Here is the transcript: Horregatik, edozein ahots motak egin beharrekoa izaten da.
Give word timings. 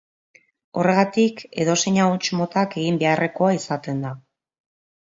Horregatik, 0.79 1.43
edozein 1.65 2.01
ahots 2.07 2.33
motak 2.41 2.77
egin 2.85 2.99
beharrekoa 3.05 3.55
izaten 3.61 4.07
da. 4.09 4.17